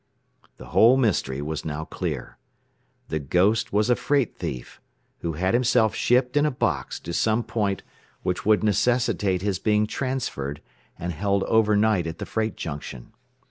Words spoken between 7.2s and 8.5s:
point which